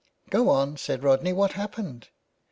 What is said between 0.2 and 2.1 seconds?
"Go on," said Rodney," what happened